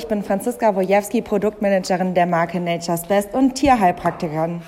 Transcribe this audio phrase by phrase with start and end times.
[0.00, 4.62] ich bin Franziska Wojewski, Produktmanagerin der Marke Nature's Best und Tierheilpraktikerin.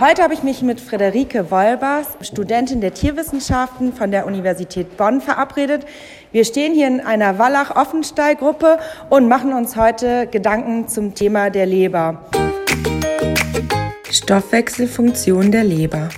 [0.00, 5.84] Heute habe ich mich mit Frederike Wolbers, Studentin der Tierwissenschaften von der Universität Bonn, verabredet.
[6.32, 8.78] Wir stehen hier in einer Wallach-Offenstall-Gruppe
[9.10, 12.22] und machen uns heute Gedanken zum Thema der Leber.
[14.10, 16.08] Stoffwechselfunktion der Leber.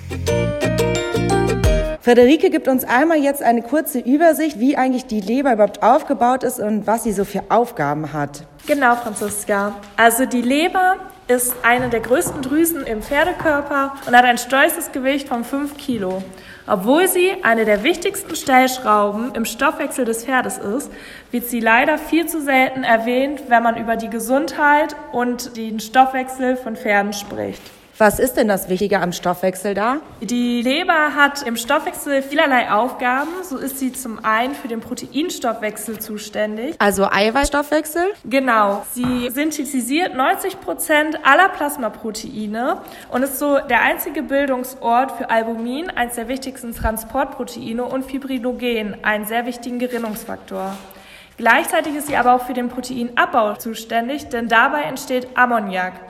[2.02, 6.60] Frederike gibt uns einmal jetzt eine kurze Übersicht, wie eigentlich die Leber überhaupt aufgebaut ist
[6.60, 8.46] und was sie so für Aufgaben hat.
[8.70, 9.74] Genau, Franziska.
[9.96, 10.94] Also die Leber
[11.26, 16.22] ist eine der größten Drüsen im Pferdekörper und hat ein stolzes Gewicht von 5 Kilo.
[16.68, 20.92] Obwohl sie eine der wichtigsten Stellschrauben im Stoffwechsel des Pferdes ist,
[21.32, 26.56] wird sie leider viel zu selten erwähnt, wenn man über die Gesundheit und den Stoffwechsel
[26.56, 27.62] von Pferden spricht.
[28.00, 29.98] Was ist denn das Wichtige am Stoffwechsel da?
[30.22, 33.28] Die Leber hat im Stoffwechsel vielerlei Aufgaben.
[33.42, 36.76] So ist sie zum einen für den Proteinstoffwechsel zuständig.
[36.78, 38.04] Also Eiweißstoffwechsel?
[38.24, 38.86] Genau.
[38.94, 42.78] Sie synthetisiert 90 Prozent aller Plasmaproteine
[43.10, 49.26] und ist so der einzige Bildungsort für Albumin, eines der wichtigsten Transportproteine, und Fibrinogen, einen
[49.26, 50.74] sehr wichtigen Gerinnungsfaktor.
[51.36, 56.09] Gleichzeitig ist sie aber auch für den Proteinabbau zuständig, denn dabei entsteht Ammoniak.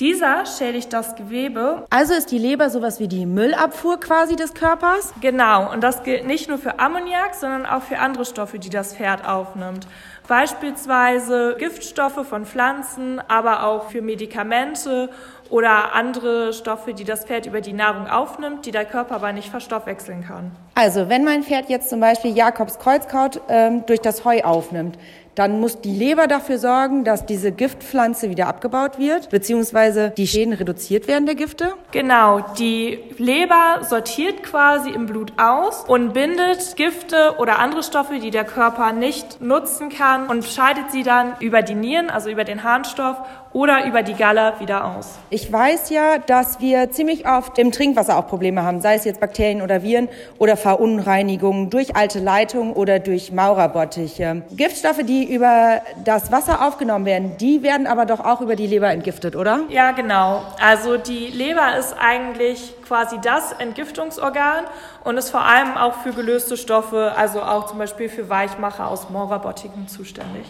[0.00, 1.84] Dieser schädigt das Gewebe.
[1.90, 5.12] Also ist die Leber sowas wie die Müllabfuhr quasi des Körpers?
[5.20, 8.94] Genau, und das gilt nicht nur für Ammoniak, sondern auch für andere Stoffe, die das
[8.94, 9.88] Pferd aufnimmt.
[10.28, 15.10] Beispielsweise Giftstoffe von Pflanzen, aber auch für Medikamente
[15.50, 19.48] oder andere Stoffe, die das Pferd über die Nahrung aufnimmt, die der Körper aber nicht
[19.48, 20.52] verstoffwechseln kann.
[20.76, 24.96] Also wenn mein Pferd jetzt zum Beispiel Jakobs Kreuzkraut ähm, durch das Heu aufnimmt,
[25.38, 30.52] dann muss die Leber dafür sorgen, dass diese Giftpflanze wieder abgebaut wird, beziehungsweise die Schäden
[30.52, 31.74] reduziert werden der Gifte?
[31.92, 38.30] Genau, die Leber sortiert quasi im Blut aus und bindet Gifte oder andere Stoffe, die
[38.30, 42.64] der Körper nicht nutzen kann und scheidet sie dann über die Nieren, also über den
[42.64, 43.18] Harnstoff
[43.52, 45.18] oder über die Galle wieder aus.
[45.30, 49.20] Ich weiß ja, dass wir ziemlich oft im Trinkwasser auch Probleme haben, sei es jetzt
[49.20, 54.42] Bakterien oder Viren oder Verunreinigungen durch alte Leitungen oder durch Maurerbottiche.
[54.50, 58.90] Giftstoffe, die über das Wasser aufgenommen werden, die werden aber doch auch über die Leber
[58.90, 59.60] entgiftet, oder?
[59.68, 60.42] Ja, genau.
[60.62, 64.64] Also die Leber ist eigentlich quasi das Entgiftungsorgan
[65.04, 69.10] und ist vor allem auch für gelöste Stoffe, also auch zum Beispiel für Weichmacher aus
[69.10, 70.46] Maurerbottigen zuständig.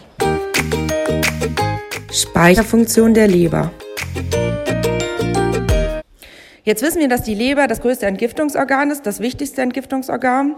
[2.11, 3.71] Speicherfunktion der Leber.
[6.63, 10.55] Jetzt wissen wir, dass die Leber das größte Entgiftungsorgan ist, das wichtigste Entgiftungsorgan.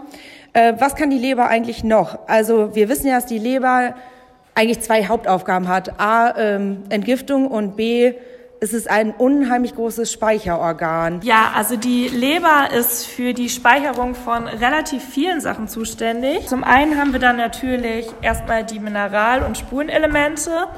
[0.54, 2.26] Äh, was kann die Leber eigentlich noch?
[2.26, 3.94] Also wir wissen ja, dass die Leber
[4.54, 6.00] eigentlich zwei Hauptaufgaben hat.
[6.00, 8.14] A, ähm, Entgiftung und B,
[8.60, 11.20] es ist ein unheimlich großes Speicherorgan.
[11.24, 16.46] Ja, also die Leber ist für die Speicherung von relativ vielen Sachen zuständig.
[16.46, 20.68] Zum einen haben wir dann natürlich erstmal die Mineral- und Spurenelemente.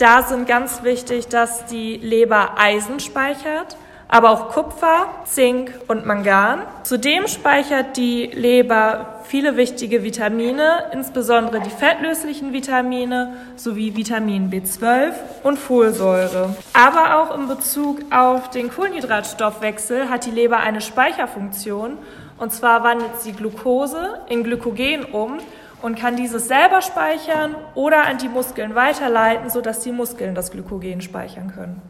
[0.00, 3.76] Da sind ganz wichtig, dass die Leber Eisen speichert
[4.10, 6.62] aber auch Kupfer, Zink und Mangan.
[6.82, 15.12] Zudem speichert die Leber viele wichtige Vitamine, insbesondere die fettlöslichen Vitamine sowie Vitamin B12
[15.44, 16.56] und Folsäure.
[16.72, 21.96] Aber auch in Bezug auf den Kohlenhydratstoffwechsel hat die Leber eine Speicherfunktion
[22.36, 25.38] und zwar wandelt sie Glucose in Glykogen um
[25.82, 31.00] und kann dieses selber speichern oder an die Muskeln weiterleiten, sodass die Muskeln das Glykogen
[31.00, 31.82] speichern können.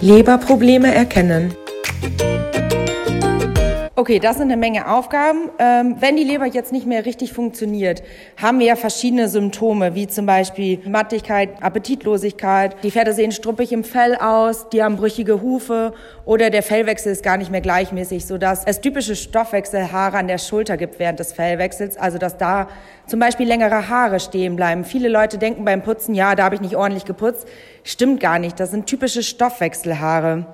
[0.00, 1.54] Leberprobleme erkennen.
[4.02, 5.48] Okay, das sind eine Menge Aufgaben.
[5.60, 8.02] Ähm, wenn die Leber jetzt nicht mehr richtig funktioniert,
[8.36, 12.74] haben wir ja verschiedene Symptome, wie zum Beispiel Mattigkeit, Appetitlosigkeit.
[12.82, 17.22] Die Pferde sehen struppig im Fell aus, die haben brüchige Hufe oder der Fellwechsel ist
[17.22, 21.96] gar nicht mehr gleichmäßig, sodass es typische Stoffwechselhaare an der Schulter gibt während des Fellwechsels,
[21.96, 22.66] also dass da
[23.12, 24.86] zum Beispiel längere Haare stehen bleiben.
[24.86, 27.46] Viele Leute denken beim Putzen, ja, da habe ich nicht ordentlich geputzt.
[27.84, 30.46] Stimmt gar nicht, das sind typische Stoffwechselhaare.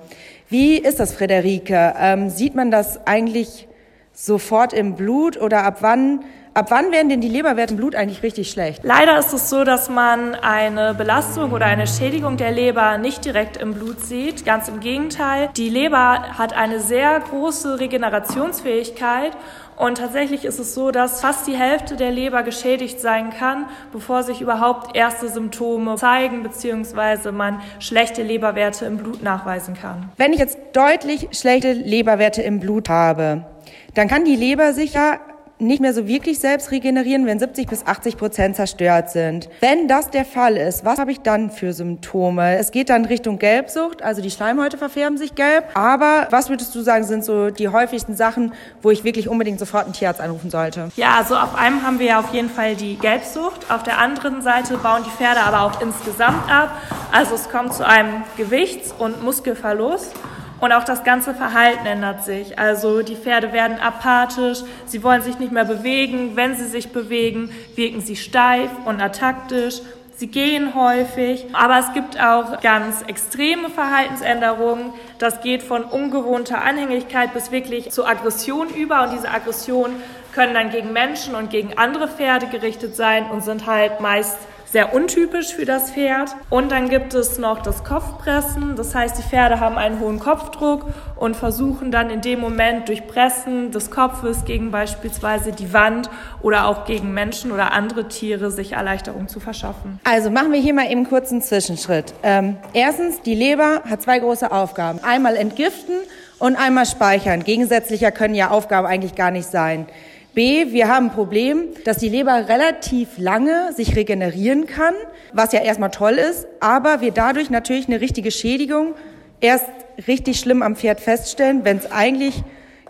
[0.49, 1.93] Wie ist das, Frederike?
[1.97, 3.69] Ähm, sieht man das eigentlich
[4.11, 6.25] sofort im Blut oder ab wann?
[6.53, 8.83] Ab wann werden denn die Leberwerte im Blut eigentlich richtig schlecht?
[8.83, 13.55] Leider ist es so, dass man eine Belastung oder eine Schädigung der Leber nicht direkt
[13.55, 14.45] im Blut sieht.
[14.45, 15.49] Ganz im Gegenteil.
[15.55, 19.31] Die Leber hat eine sehr große Regenerationsfähigkeit
[19.79, 24.23] und tatsächlich ist es so, dass fast die Hälfte der Leber geschädigt sein kann, bevor
[24.23, 30.11] sich überhaupt erste Symptome zeigen, beziehungsweise man schlechte Leberwerte im Blut nachweisen kann.
[30.17, 33.45] Wenn ich jetzt deutlich schlechte Leberwerte im Blut habe,
[33.93, 35.17] dann kann die Leber sich ja
[35.59, 39.49] nicht mehr so wirklich selbst regenerieren, wenn 70 bis 80 Prozent zerstört sind.
[39.59, 42.57] Wenn das der Fall ist, was habe ich dann für Symptome?
[42.57, 45.65] Es geht dann Richtung Gelbsucht, also die Schleimhäute verfärben sich gelb.
[45.73, 49.83] Aber was würdest du sagen, sind so die häufigsten Sachen, wo ich wirklich unbedingt sofort
[49.83, 50.89] einen Tierarzt anrufen sollte?
[50.95, 53.69] Ja, also auf einem haben wir ja auf jeden Fall die Gelbsucht.
[53.69, 56.71] Auf der anderen Seite bauen die Pferde aber auch insgesamt ab.
[57.11, 60.13] Also es kommt zu einem Gewichts- und Muskelverlust.
[60.59, 62.59] Und auch das ganze Verhalten ändert sich.
[62.59, 66.35] Also die Pferde werden apathisch, sie wollen sich nicht mehr bewegen.
[66.35, 69.81] Wenn sie sich bewegen, wirken sie steif und ataktisch.
[70.19, 74.91] Sie gehen häufig, aber es gibt auch ganz extreme Verhaltensänderungen.
[75.17, 79.95] Das geht von ungewohnter Anhängigkeit bis wirklich zu Aggression über und diese Aggressionen
[80.33, 84.37] können dann gegen Menschen und gegen andere Pferde gerichtet sein und sind halt meist
[84.71, 86.35] sehr untypisch für das Pferd.
[86.49, 88.75] Und dann gibt es noch das Kopfpressen.
[88.75, 90.85] Das heißt, die Pferde haben einen hohen Kopfdruck
[91.15, 96.09] und versuchen dann in dem Moment durch Pressen des Kopfes gegen beispielsweise die Wand
[96.41, 99.99] oder auch gegen Menschen oder andere Tiere sich Erleichterung zu verschaffen.
[100.03, 102.13] Also machen wir hier mal eben kurz einen Zwischenschritt.
[102.23, 104.99] Ähm, erstens, die Leber hat zwei große Aufgaben.
[105.03, 105.95] Einmal entgiften
[106.37, 107.43] und einmal speichern.
[107.43, 109.87] Gegensätzlicher können ja Aufgaben eigentlich gar nicht sein.
[110.35, 114.93] B, wir haben ein Problem, dass die Leber relativ lange sich regenerieren kann,
[115.33, 118.93] was ja erstmal toll ist, aber wir dadurch natürlich eine richtige Schädigung
[119.41, 119.65] erst
[120.07, 122.43] richtig schlimm am Pferd feststellen, wenn es eigentlich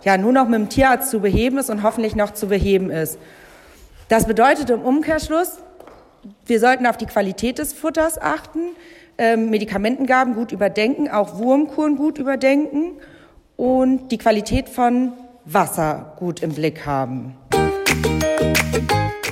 [0.04, 3.18] ja nur noch mit dem Tierarzt zu beheben ist und hoffentlich noch zu beheben ist.
[4.10, 5.60] Das bedeutet im Umkehrschluss,
[6.46, 8.60] wir sollten auf die Qualität des Futters achten,
[9.18, 12.94] ähm, Medikamentengaben gut überdenken, auch Wurmkuren gut überdenken
[13.56, 15.14] und die Qualität von
[15.46, 17.38] Wasser gut im Blick haben.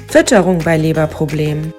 [0.09, 1.73] Fütterung bei Leberproblemen.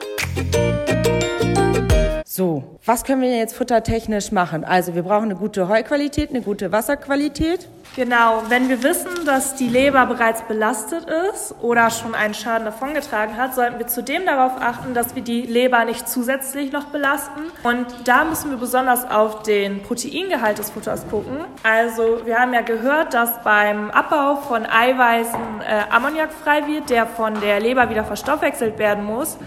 [2.38, 4.62] So, was können wir jetzt futtertechnisch machen?
[4.64, 7.66] Also wir brauchen eine gute Heuqualität, eine gute Wasserqualität.
[7.96, 13.36] Genau, wenn wir wissen, dass die Leber bereits belastet ist oder schon einen Schaden davongetragen
[13.36, 17.40] hat, sollten wir zudem darauf achten, dass wir die Leber nicht zusätzlich noch belasten.
[17.64, 21.38] Und da müssen wir besonders auf den Proteingehalt des Futters gucken.
[21.64, 27.04] Also wir haben ja gehört, dass beim Abbau von Eiweißen äh, Ammoniak frei wird, der
[27.04, 29.38] von der Leber wieder verstoffwechselt werden muss.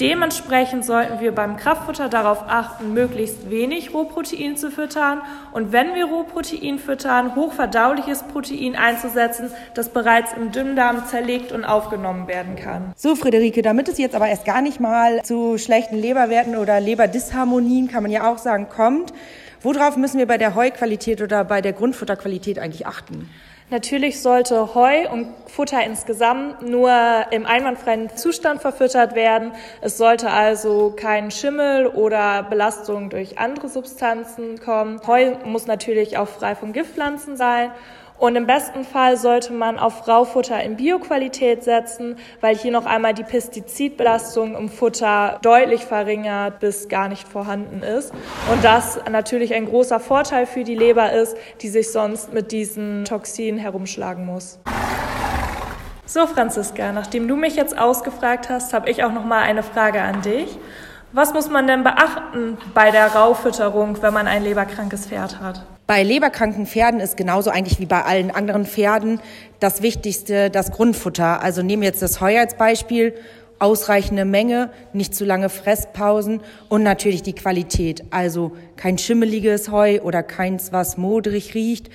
[0.00, 6.04] Dementsprechend sollten wir beim Kraftfutter darauf achten, möglichst wenig Rohprotein zu füttern und wenn wir
[6.04, 12.92] Rohprotein füttern, hochverdauliches Protein einzusetzen, das bereits im Dünndarm zerlegt und aufgenommen werden kann.
[12.94, 17.88] So, Friederike, damit es jetzt aber erst gar nicht mal zu schlechten Leberwerten oder Leberdisharmonien,
[17.88, 19.12] kann man ja auch sagen, kommt,
[19.62, 23.28] worauf müssen wir bei der Heuqualität oder bei der Grundfutterqualität eigentlich achten?
[23.70, 26.90] Natürlich sollte Heu und Futter insgesamt nur
[27.30, 29.52] im einwandfreien Zustand verfüttert werden.
[29.82, 35.00] Es sollte also kein Schimmel oder Belastung durch andere Substanzen kommen.
[35.06, 37.70] Heu muss natürlich auch frei von Giftpflanzen sein
[38.18, 43.14] und im besten Fall sollte man auf Raufutter in Bioqualität setzen, weil hier noch einmal
[43.14, 48.12] die Pestizidbelastung im Futter deutlich verringert bis gar nicht vorhanden ist.
[48.52, 53.04] Und das natürlich ein großer Vorteil für die Leber ist, die sich sonst mit diesen
[53.04, 54.58] Toxinen herumschlagen muss.
[56.04, 60.00] So, Franziska, nachdem du mich jetzt ausgefragt hast, habe ich auch noch mal eine Frage
[60.02, 60.58] an dich.
[61.12, 65.64] Was muss man denn beachten bei der Raufütterung, wenn man ein leberkrankes Pferd hat?
[65.88, 69.20] Bei leberkranken Pferden ist genauso eigentlich wie bei allen anderen Pferden
[69.58, 71.40] das Wichtigste das Grundfutter.
[71.40, 73.14] Also nehmen wir jetzt das Heu als Beispiel.
[73.58, 78.04] Ausreichende Menge, nicht zu lange Fresspausen und natürlich die Qualität.
[78.10, 81.88] Also kein schimmeliges Heu oder keins, was modrig riecht.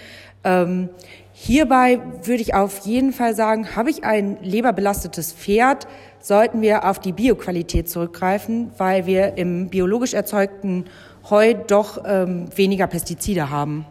[0.43, 0.89] Ähm,
[1.31, 5.85] hierbei würde ich auf jeden Fall sagen, habe ich ein leberbelastetes Pferd,
[6.19, 10.85] sollten wir auf die Bioqualität zurückgreifen, weil wir im biologisch erzeugten
[11.29, 13.85] Heu doch ähm, weniger Pestizide haben.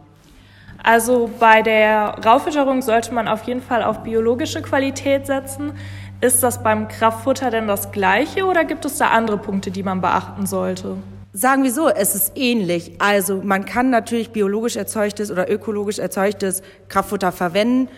[0.83, 5.71] Also bei der Raufütterung sollte man auf jeden Fall auf biologische Qualität setzen.
[6.19, 10.01] Ist das beim Kraftfutter denn das gleiche oder gibt es da andere Punkte, die man
[10.01, 10.97] beachten sollte?
[11.31, 12.93] Sagen wir so, es ist ähnlich.
[12.99, 17.89] Also man kann natürlich biologisch erzeugtes oder ökologisch erzeugtes Kraftfutter verwenden.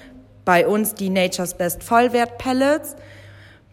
[0.45, 2.95] Bei uns die Nature's Best Vollwert Pellets.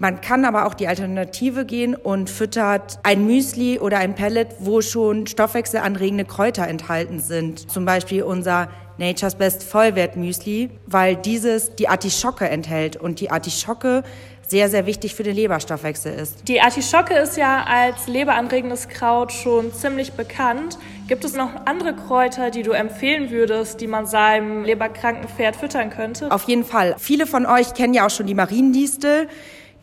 [0.03, 4.81] Man kann aber auch die Alternative gehen und füttert ein Müsli oder ein Pellet, wo
[4.81, 7.71] schon stoffwechselanregende Kräuter enthalten sind.
[7.71, 8.69] Zum Beispiel unser
[8.99, 14.03] Nature's Best Vollwert Müsli, weil dieses die Artischocke enthält und die Artischocke
[14.49, 16.49] sehr, sehr wichtig für den Leberstoffwechsel ist.
[16.49, 20.79] Die Artischocke ist ja als leberanregendes Kraut schon ziemlich bekannt.
[21.07, 25.91] Gibt es noch andere Kräuter, die du empfehlen würdest, die man seinem leberkranken Pferd füttern
[25.91, 26.33] könnte?
[26.33, 26.97] Auf jeden Fall.
[26.99, 29.29] Viele von euch kennen ja auch schon die Mariendistel.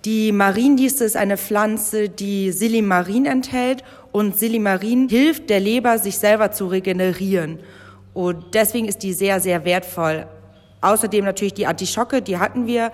[0.05, 6.51] Die Mariendistel ist eine Pflanze, die Silimarin enthält und Silimarin hilft der Leber, sich selber
[6.51, 7.59] zu regenerieren.
[8.13, 10.25] Und deswegen ist die sehr, sehr wertvoll.
[10.79, 12.91] Außerdem natürlich die Artischocke, die hatten wir.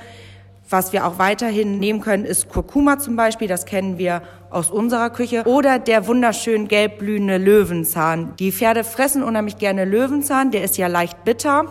[0.68, 3.48] Was wir auch weiterhin nehmen können, ist Kurkuma zum Beispiel.
[3.48, 5.44] Das kennen wir aus unserer Küche.
[5.46, 8.34] Oder der wunderschön gelb blühende Löwenzahn.
[8.40, 10.50] Die Pferde fressen unheimlich gerne Löwenzahn.
[10.50, 11.66] Der ist ja leicht bitter.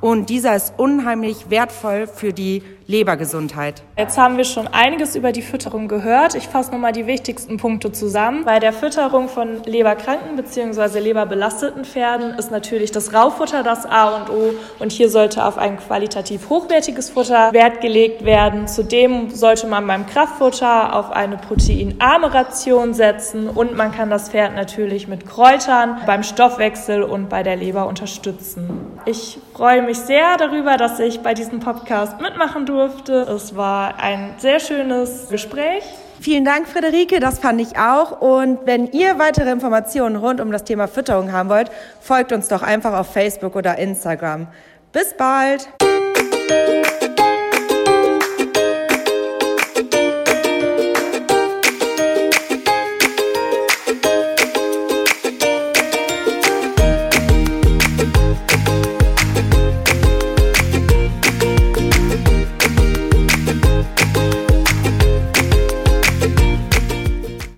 [0.00, 3.82] Und dieser ist unheimlich wertvoll für die Lebergesundheit.
[3.98, 6.34] Jetzt haben wir schon einiges über die Fütterung gehört.
[6.34, 8.46] Ich fasse nochmal die wichtigsten Punkte zusammen.
[8.46, 10.98] Bei der Fütterung von leberkranken bzw.
[10.98, 14.54] leberbelasteten Pferden ist natürlich das Raufutter das A und O.
[14.78, 18.66] Und hier sollte auf ein qualitativ hochwertiges Futter Wert gelegt werden.
[18.66, 24.54] Zudem sollte man beim Kraftfutter auf eine proteinarme Ration setzen und man kann das Pferd
[24.54, 28.98] natürlich mit Kräutern beim Stoffwechsel und bei der Leber unterstützen.
[29.04, 33.12] Ich freue mich sehr darüber, dass ich bei diesem Podcast mitmachen durfte durfte.
[33.22, 35.82] Es war ein sehr schönes Gespräch.
[36.20, 38.20] Vielen Dank, Friederike, das fand ich auch.
[38.20, 41.70] Und wenn ihr weitere Informationen rund um das Thema Fütterung haben wollt,
[42.00, 44.48] folgt uns doch einfach auf Facebook oder Instagram.
[44.92, 45.68] Bis bald!